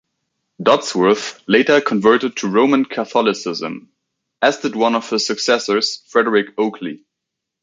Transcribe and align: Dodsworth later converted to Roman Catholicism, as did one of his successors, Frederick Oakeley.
Dodsworth 0.59 1.39
later 1.47 1.79
converted 1.79 2.35
to 2.37 2.47
Roman 2.47 2.85
Catholicism, 2.85 3.91
as 4.41 4.57
did 4.61 4.75
one 4.75 4.95
of 4.95 5.07
his 5.11 5.27
successors, 5.27 6.01
Frederick 6.07 6.55
Oakeley. 6.55 7.03